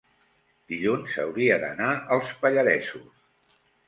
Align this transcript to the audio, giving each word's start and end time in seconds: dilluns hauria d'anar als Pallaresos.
dilluns 0.71 1.17
hauria 1.23 1.57
d'anar 1.63 1.89
als 2.15 2.31
Pallaresos. 2.45 3.59